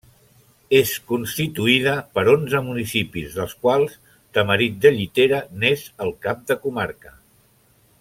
És 0.77 0.93
constituïda 1.11 1.93
per 2.17 2.23
onze 2.33 2.63
municipis, 2.69 3.37
dels 3.37 3.55
quals 3.67 3.95
Tamarit 4.39 4.83
de 4.87 4.95
Llitera 4.99 5.43
n'és 5.61 5.89
el 6.07 6.19
cap 6.29 6.45
de 6.53 6.63
comarca. 6.67 7.19